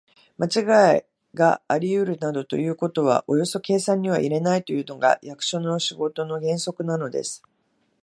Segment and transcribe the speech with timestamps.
[0.35, 1.05] まちがい
[1.35, 7.43] がありうるなどということはおよそ計算には入れないというのが、役所の仕事の原則なのです。